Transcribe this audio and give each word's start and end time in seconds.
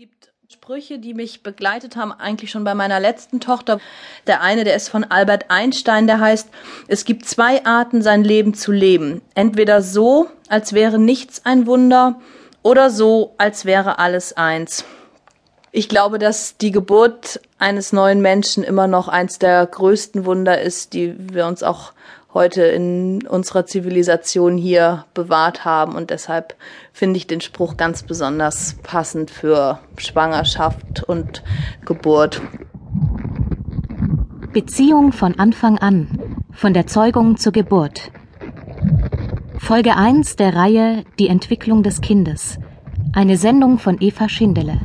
gibt 0.00 0.32
Sprüche, 0.48 0.98
die 0.98 1.12
mich 1.12 1.42
begleitet 1.42 1.94
haben, 1.94 2.10
eigentlich 2.10 2.50
schon 2.50 2.64
bei 2.64 2.74
meiner 2.74 3.00
letzten 3.00 3.38
Tochter. 3.38 3.80
Der 4.26 4.40
eine, 4.40 4.64
der 4.64 4.74
ist 4.74 4.88
von 4.88 5.04
Albert 5.04 5.50
Einstein, 5.50 6.06
der 6.06 6.20
heißt, 6.20 6.48
es 6.88 7.04
gibt 7.04 7.26
zwei 7.26 7.66
Arten, 7.66 8.00
sein 8.00 8.24
Leben 8.24 8.54
zu 8.54 8.72
leben. 8.72 9.20
Entweder 9.34 9.82
so, 9.82 10.30
als 10.48 10.72
wäre 10.72 10.98
nichts 10.98 11.44
ein 11.44 11.66
Wunder, 11.66 12.18
oder 12.62 12.88
so, 12.88 13.34
als 13.36 13.66
wäre 13.66 13.98
alles 13.98 14.34
eins. 14.38 14.86
Ich 15.70 15.90
glaube, 15.90 16.18
dass 16.18 16.56
die 16.56 16.70
Geburt 16.70 17.42
eines 17.58 17.92
neuen 17.92 18.22
Menschen 18.22 18.64
immer 18.64 18.86
noch 18.86 19.06
eins 19.06 19.38
der 19.38 19.66
größten 19.66 20.24
Wunder 20.24 20.62
ist, 20.62 20.94
die 20.94 21.14
wir 21.18 21.46
uns 21.46 21.62
auch 21.62 21.92
heute 22.32 22.62
in 22.62 23.26
unserer 23.26 23.66
Zivilisation 23.66 24.56
hier 24.56 25.04
bewahrt 25.14 25.64
haben. 25.64 25.94
Und 25.94 26.10
deshalb 26.10 26.54
finde 26.92 27.16
ich 27.16 27.26
den 27.26 27.40
Spruch 27.40 27.76
ganz 27.76 28.02
besonders 28.02 28.76
passend 28.82 29.30
für 29.30 29.80
Schwangerschaft 29.96 31.02
und 31.04 31.42
Geburt. 31.84 32.40
Beziehung 34.52 35.12
von 35.12 35.38
Anfang 35.38 35.78
an, 35.78 36.18
von 36.52 36.74
der 36.74 36.86
Zeugung 36.86 37.36
zur 37.36 37.52
Geburt. 37.52 38.10
Folge 39.58 39.96
1 39.96 40.36
der 40.36 40.56
Reihe 40.56 41.04
Die 41.18 41.28
Entwicklung 41.28 41.82
des 41.82 42.00
Kindes. 42.00 42.58
Eine 43.12 43.36
Sendung 43.36 43.78
von 43.78 43.98
Eva 44.00 44.28
Schindele. 44.28 44.80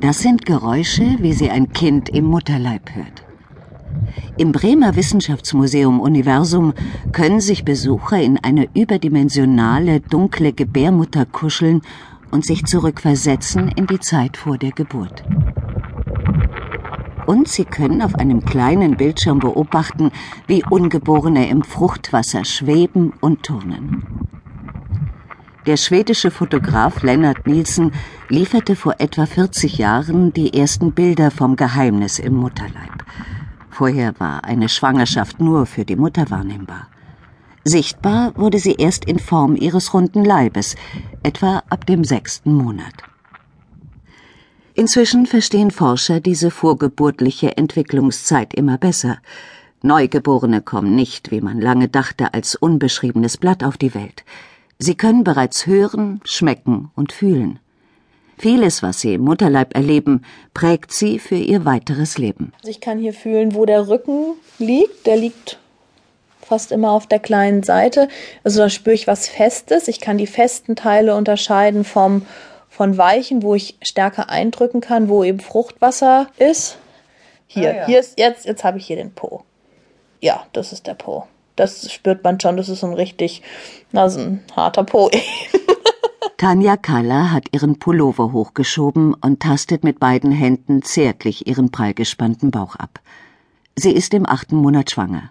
Das 0.00 0.18
sind 0.18 0.44
Geräusche, 0.44 1.16
wie 1.20 1.32
sie 1.32 1.50
ein 1.50 1.72
Kind 1.72 2.08
im 2.10 2.26
Mutterleib 2.26 2.90
hört. 2.94 3.23
Im 4.36 4.52
Bremer 4.52 4.96
Wissenschaftsmuseum 4.96 6.00
Universum 6.00 6.74
können 7.12 7.40
sich 7.40 7.64
Besucher 7.64 8.20
in 8.20 8.38
eine 8.38 8.68
überdimensionale, 8.74 10.00
dunkle 10.00 10.52
Gebärmutter 10.52 11.24
kuscheln 11.24 11.82
und 12.30 12.44
sich 12.44 12.64
zurückversetzen 12.64 13.68
in 13.68 13.86
die 13.86 14.00
Zeit 14.00 14.36
vor 14.36 14.58
der 14.58 14.72
Geburt. 14.72 15.22
Und 17.26 17.48
sie 17.48 17.64
können 17.64 18.02
auf 18.02 18.16
einem 18.16 18.44
kleinen 18.44 18.96
Bildschirm 18.96 19.38
beobachten, 19.38 20.10
wie 20.46 20.64
Ungeborene 20.68 21.48
im 21.48 21.62
Fruchtwasser 21.62 22.44
schweben 22.44 23.12
und 23.20 23.44
turnen. 23.44 24.02
Der 25.66 25.78
schwedische 25.78 26.30
Fotograf 26.30 27.02
Lennart 27.02 27.46
Nielsen 27.46 27.92
lieferte 28.28 28.76
vor 28.76 28.96
etwa 28.98 29.24
40 29.24 29.78
Jahren 29.78 30.32
die 30.32 30.52
ersten 30.52 30.92
Bilder 30.92 31.30
vom 31.30 31.56
Geheimnis 31.56 32.18
im 32.18 32.34
Mutterleib. 32.34 33.04
Vorher 33.74 34.14
war 34.20 34.44
eine 34.44 34.68
Schwangerschaft 34.68 35.40
nur 35.40 35.66
für 35.66 35.84
die 35.84 35.96
Mutter 35.96 36.30
wahrnehmbar. 36.30 36.86
Sichtbar 37.64 38.32
wurde 38.36 38.60
sie 38.60 38.76
erst 38.76 39.04
in 39.04 39.18
Form 39.18 39.56
ihres 39.56 39.92
runden 39.92 40.24
Leibes, 40.24 40.76
etwa 41.24 41.60
ab 41.70 41.84
dem 41.84 42.04
sechsten 42.04 42.54
Monat. 42.54 42.94
Inzwischen 44.74 45.26
verstehen 45.26 45.72
Forscher 45.72 46.20
diese 46.20 46.52
vorgeburtliche 46.52 47.56
Entwicklungszeit 47.56 48.54
immer 48.54 48.78
besser. 48.78 49.18
Neugeborene 49.82 50.62
kommen 50.62 50.94
nicht, 50.94 51.32
wie 51.32 51.40
man 51.40 51.60
lange 51.60 51.88
dachte, 51.88 52.32
als 52.32 52.54
unbeschriebenes 52.54 53.38
Blatt 53.38 53.64
auf 53.64 53.76
die 53.76 53.92
Welt. 53.92 54.24
Sie 54.78 54.94
können 54.94 55.24
bereits 55.24 55.66
hören, 55.66 56.20
schmecken 56.24 56.92
und 56.94 57.12
fühlen. 57.12 57.58
Vieles, 58.38 58.82
was 58.82 59.00
sie 59.00 59.14
im 59.14 59.22
Mutterleib 59.22 59.74
erleben, 59.74 60.24
prägt 60.52 60.92
sie 60.92 61.18
für 61.18 61.36
ihr 61.36 61.64
weiteres 61.64 62.18
Leben. 62.18 62.52
Also 62.58 62.70
ich 62.70 62.80
kann 62.80 62.98
hier 62.98 63.12
fühlen, 63.12 63.54
wo 63.54 63.64
der 63.64 63.88
Rücken 63.88 64.34
liegt. 64.58 65.06
Der 65.06 65.16
liegt 65.16 65.58
fast 66.44 66.72
immer 66.72 66.90
auf 66.90 67.06
der 67.06 67.18
kleinen 67.18 67.62
Seite. 67.62 68.08
Also 68.42 68.60
da 68.60 68.68
spüre 68.68 68.94
ich 68.94 69.06
was 69.06 69.28
Festes. 69.28 69.88
Ich 69.88 70.00
kann 70.00 70.18
die 70.18 70.26
festen 70.26 70.76
Teile 70.76 71.16
unterscheiden 71.16 71.84
vom, 71.84 72.26
von 72.68 72.96
weichen, 72.98 73.42
wo 73.42 73.54
ich 73.54 73.76
stärker 73.82 74.30
eindrücken 74.30 74.80
kann, 74.80 75.08
wo 75.08 75.24
eben 75.24 75.40
Fruchtwasser 75.40 76.28
ist. 76.38 76.78
Hier, 77.46 77.70
ah, 77.70 77.76
ja. 77.76 77.86
hier 77.86 78.00
ist 78.00 78.18
jetzt, 78.18 78.46
jetzt 78.46 78.64
habe 78.64 78.78
ich 78.78 78.86
hier 78.86 78.96
den 78.96 79.12
Po. 79.12 79.44
Ja, 80.20 80.46
das 80.52 80.72
ist 80.72 80.86
der 80.86 80.94
Po. 80.94 81.26
Das 81.56 81.92
spürt 81.92 82.24
man 82.24 82.40
schon, 82.40 82.56
das 82.56 82.68
ist 82.68 82.80
so 82.80 82.86
ein 82.86 82.94
richtig, 82.94 83.42
na, 83.92 84.08
so 84.08 84.20
ein 84.20 84.42
harter 84.56 84.84
Po. 84.84 85.10
Tanja 86.44 86.76
Kaller 86.76 87.32
hat 87.32 87.46
ihren 87.52 87.78
Pullover 87.78 88.32
hochgeschoben 88.32 89.14
und 89.14 89.40
tastet 89.40 89.82
mit 89.82 89.98
beiden 89.98 90.30
Händen 90.30 90.82
zärtlich 90.82 91.46
ihren 91.46 91.70
prallgespannten 91.70 92.50
Bauch 92.50 92.76
ab. 92.76 93.00
Sie 93.76 93.92
ist 93.92 94.12
im 94.12 94.28
achten 94.28 94.56
Monat 94.56 94.90
schwanger. 94.90 95.30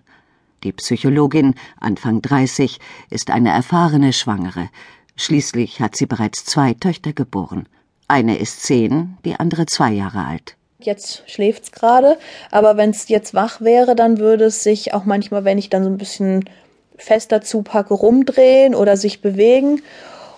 Die 0.64 0.72
Psychologin, 0.72 1.54
Anfang 1.80 2.24
30, 2.24 2.80
ist 3.12 3.30
eine 3.30 3.52
erfahrene 3.52 4.12
Schwangere. 4.12 4.70
Schließlich 5.16 5.82
hat 5.82 5.96
sie 5.96 6.08
bereits 6.08 6.46
zwei 6.46 6.74
Töchter 6.74 7.14
geboren. 7.14 7.68
Eine 8.08 8.40
ist 8.40 8.64
zehn, 8.64 9.20
die 9.24 9.36
andere 9.36 9.68
zwei 9.68 9.92
Jahre 9.92 10.26
alt. 10.26 10.56
Jetzt 10.80 11.30
schläft's 11.30 11.72
gerade, 11.72 12.18
aber 12.50 12.76
wenn 12.76 12.90
es 12.90 13.08
jetzt 13.08 13.36
wach 13.36 13.62
wäre, 13.62 13.96
dann 13.96 14.18
würde 14.18 14.46
es 14.46 14.64
sich 14.64 14.96
auch 14.96 15.06
manchmal, 15.06 15.46
wenn 15.46 15.60
ich 15.60 15.70
dann 15.70 15.84
so 15.84 15.92
ein 15.92 16.00
bisschen 16.00 16.50
fester 16.98 17.42
zupacke, 17.42 17.94
rumdrehen 17.94 18.74
oder 18.74 18.98
sich 18.98 19.22
bewegen. 19.22 19.84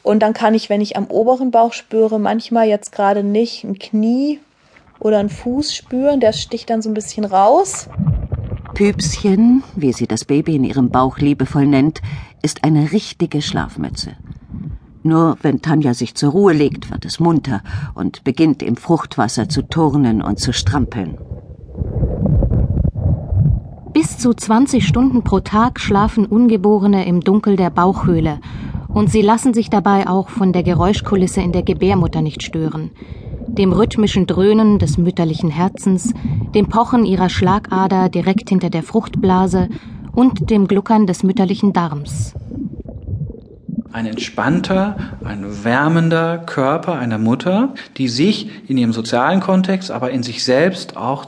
Und 0.05 0.19
dann 0.19 0.33
kann 0.33 0.53
ich, 0.53 0.69
wenn 0.69 0.81
ich 0.81 0.97
am 0.97 1.07
oberen 1.07 1.49
Bauch 1.49 1.73
spüre, 1.73 2.19
manchmal 2.19 2.67
jetzt 2.67 2.91
gerade 2.91 3.23
nicht 3.23 3.63
ein 3.63 3.79
Knie 3.79 4.39
oder 4.99 5.17
ein 5.17 5.29
Fuß 5.29 5.73
spüren, 5.73 6.19
der 6.19 6.31
sticht 6.31 6.69
dann 6.69 6.83
so 6.83 6.91
ein 6.91 6.93
bisschen 6.93 7.25
raus. 7.25 7.89
Püpschen, 8.75 9.63
wie 9.75 9.93
sie 9.93 10.05
das 10.05 10.23
Baby 10.23 10.57
in 10.57 10.63
ihrem 10.63 10.91
Bauch 10.91 11.17
liebevoll 11.17 11.66
nennt, 11.66 12.03
ist 12.43 12.63
eine 12.63 12.91
richtige 12.91 13.41
Schlafmütze. 13.41 14.11
Nur 15.01 15.39
wenn 15.41 15.63
Tanja 15.63 15.95
sich 15.95 16.13
zur 16.13 16.33
Ruhe 16.33 16.53
legt, 16.53 16.91
wird 16.91 17.03
es 17.03 17.19
munter 17.19 17.63
und 17.95 18.23
beginnt 18.23 18.61
im 18.61 18.77
Fruchtwasser 18.77 19.49
zu 19.49 19.63
turnen 19.63 20.22
und 20.22 20.39
zu 20.39 20.53
strampeln. 20.53 21.17
Bis 23.91 24.19
zu 24.19 24.35
20 24.35 24.85
Stunden 24.85 25.23
pro 25.23 25.39
Tag 25.39 25.79
schlafen 25.79 26.27
Ungeborene 26.27 27.07
im 27.07 27.22
Dunkel 27.22 27.55
der 27.55 27.72
Bauchhöhle 27.72 28.39
und 28.95 29.11
sie 29.11 29.22
lassen 29.22 29.53
sich 29.53 29.69
dabei 29.69 30.07
auch 30.07 30.29
von 30.29 30.53
der 30.53 30.63
Geräuschkulisse 30.63 31.41
in 31.41 31.51
der 31.51 31.63
Gebärmutter 31.63 32.22
nicht 32.22 32.44
stören, 32.44 32.91
dem 33.45 33.73
rhythmischen 33.73 34.25
Dröhnen 34.25 34.79
des 34.79 34.97
mütterlichen 34.97 35.50
Herzens, 35.50 36.13
dem 36.56 36.69
Pochen 36.69 37.05
ihrer 37.05 37.28
Schlagader 37.28 38.07
direkt 38.07 38.47
hinter 38.47 38.69
der 38.69 38.84
Fruchtblase 38.84 39.67
und 40.13 40.50
dem 40.50 40.69
Gluckern 40.69 41.07
des 41.07 41.23
mütterlichen 41.23 41.73
Darms. 41.73 42.35
Ein 43.91 44.05
entspannter, 44.05 44.95
ein 45.25 45.66
wärmender 45.66 46.38
Körper 46.38 46.97
einer 46.97 47.17
Mutter, 47.17 47.73
die 47.97 48.07
sich 48.07 48.50
in 48.69 48.78
ihrem 48.78 48.94
sozialen 48.94 49.41
Kontext, 49.41 49.91
aber 49.91 50.11
in 50.11 50.23
sich 50.23 50.45
selbst 50.45 50.95
auch 50.95 51.25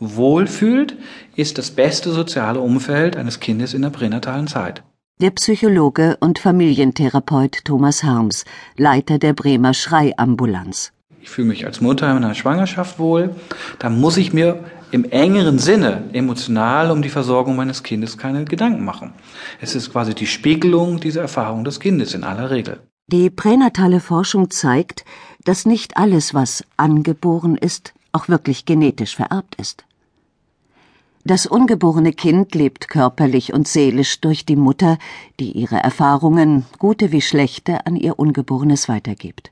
wohlfühlt, 0.00 0.96
ist 1.36 1.58
das 1.58 1.70
beste 1.70 2.10
soziale 2.10 2.58
Umfeld 2.58 3.16
eines 3.16 3.38
Kindes 3.38 3.72
in 3.72 3.82
der 3.82 3.90
pränatalen 3.90 4.48
Zeit. 4.48 4.82
Der 5.20 5.30
Psychologe 5.30 6.16
und 6.18 6.40
Familientherapeut 6.40 7.64
Thomas 7.64 8.02
Harms, 8.02 8.44
Leiter 8.76 9.20
der 9.20 9.32
Bremer 9.32 9.72
Schreiambulanz. 9.72 10.92
Ich 11.22 11.30
fühle 11.30 11.46
mich 11.46 11.64
als 11.66 11.80
Mutter 11.80 12.10
in 12.10 12.16
einer 12.16 12.34
Schwangerschaft 12.34 12.98
wohl. 12.98 13.32
Da 13.78 13.90
muss 13.90 14.16
ich 14.16 14.32
mir 14.32 14.64
im 14.90 15.04
engeren 15.04 15.60
Sinne 15.60 16.02
emotional 16.12 16.90
um 16.90 17.00
die 17.00 17.10
Versorgung 17.10 17.54
meines 17.54 17.84
Kindes 17.84 18.18
keine 18.18 18.44
Gedanken 18.44 18.84
machen. 18.84 19.12
Es 19.60 19.76
ist 19.76 19.92
quasi 19.92 20.16
die 20.16 20.26
Spiegelung 20.26 20.98
dieser 20.98 21.20
Erfahrung 21.20 21.62
des 21.62 21.78
Kindes 21.78 22.12
in 22.12 22.24
aller 22.24 22.50
Regel. 22.50 22.80
Die 23.06 23.30
pränatale 23.30 24.00
Forschung 24.00 24.50
zeigt, 24.50 25.04
dass 25.44 25.64
nicht 25.64 25.96
alles, 25.96 26.34
was 26.34 26.64
angeboren 26.76 27.56
ist, 27.56 27.94
auch 28.10 28.28
wirklich 28.28 28.64
genetisch 28.64 29.14
vererbt 29.14 29.54
ist. 29.60 29.84
Das 31.26 31.46
ungeborene 31.46 32.12
Kind 32.12 32.54
lebt 32.54 32.90
körperlich 32.90 33.54
und 33.54 33.66
seelisch 33.66 34.20
durch 34.20 34.44
die 34.44 34.56
Mutter, 34.56 34.98
die 35.40 35.52
ihre 35.52 35.76
Erfahrungen, 35.76 36.66
gute 36.78 37.12
wie 37.12 37.22
schlechte, 37.22 37.86
an 37.86 37.96
ihr 37.96 38.18
Ungeborenes 38.18 38.90
weitergibt. 38.90 39.50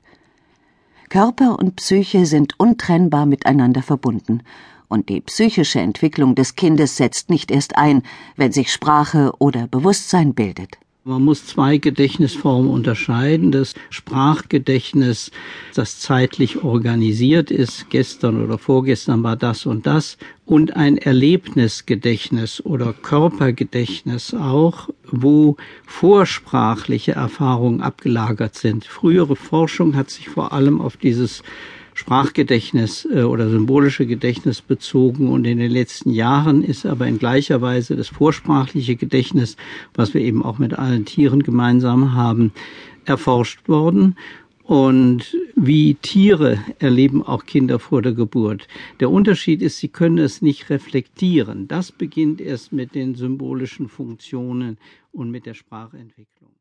Körper 1.09 1.57
und 1.57 1.75
Psyche 1.77 2.27
sind 2.27 2.59
untrennbar 2.59 3.25
miteinander 3.25 3.81
verbunden, 3.81 4.43
und 4.87 5.09
die 5.09 5.21
psychische 5.21 5.79
Entwicklung 5.79 6.35
des 6.35 6.55
Kindes 6.55 6.97
setzt 6.97 7.31
nicht 7.31 7.49
erst 7.49 7.75
ein, 7.75 8.03
wenn 8.35 8.51
sich 8.51 8.71
Sprache 8.71 9.33
oder 9.39 9.65
Bewusstsein 9.65 10.35
bildet. 10.35 10.77
Man 11.05 11.21
muss 11.23 11.45
zwei 11.45 11.79
Gedächtnisformen 11.79 12.71
unterscheiden. 12.71 13.51
Das 13.51 13.73
Sprachgedächtnis, 13.89 15.31
das 15.75 15.99
zeitlich 15.99 16.63
organisiert 16.63 17.51
ist, 17.51 17.89
gestern 17.89 18.41
oder 18.41 18.57
vorgestern 18.57 19.21
war 19.21 19.35
das 19.35 19.65
und 19.65 19.85
das, 19.85 20.17
und 20.45 20.77
ein 20.77 20.97
Erlebnisgedächtnis 20.97 22.63
oder 22.63 22.93
Körpergedächtnis 22.93 24.33
auch, 24.33 24.87
wo 25.11 25.57
vorsprachliche 25.85 27.11
Erfahrungen 27.11 27.81
abgelagert 27.81 28.55
sind. 28.55 28.85
Frühere 28.85 29.35
Forschung 29.35 29.97
hat 29.97 30.09
sich 30.09 30.29
vor 30.29 30.53
allem 30.53 30.79
auf 30.79 30.95
dieses 30.95 31.43
Sprachgedächtnis 31.93 33.07
äh, 33.11 33.23
oder 33.23 33.49
symbolische 33.49 34.05
Gedächtnis 34.05 34.61
bezogen 34.61 35.29
und 35.29 35.45
in 35.45 35.59
den 35.59 35.71
letzten 35.71 36.11
Jahren 36.11 36.63
ist 36.63 36.85
aber 36.85 37.07
in 37.07 37.19
gleicher 37.19 37.61
Weise 37.61 37.95
das 37.95 38.07
vorsprachliche 38.07 38.95
Gedächtnis, 38.95 39.57
was 39.93 40.13
wir 40.13 40.21
eben 40.21 40.43
auch 40.43 40.59
mit 40.59 40.73
allen 40.73 41.05
Tieren 41.05 41.43
gemeinsam 41.43 42.13
haben, 42.13 42.51
erforscht 43.05 43.67
worden. 43.67 44.15
Und 44.63 45.37
wie 45.55 45.95
Tiere 45.95 46.57
erleben 46.79 47.21
auch 47.21 47.45
Kinder 47.45 47.79
vor 47.79 48.01
der 48.01 48.13
Geburt. 48.13 48.69
Der 49.01 49.09
Unterschied 49.09 49.61
ist, 49.61 49.77
sie 49.77 49.89
können 49.89 50.19
es 50.19 50.41
nicht 50.41 50.69
reflektieren. 50.69 51.67
Das 51.67 51.91
beginnt 51.91 52.39
erst 52.39 52.71
mit 52.71 52.95
den 52.95 53.13
symbolischen 53.13 53.89
Funktionen 53.89 54.77
und 55.11 55.31
mit 55.31 55.45
der 55.45 55.53
Sprachentwicklung. 55.53 56.53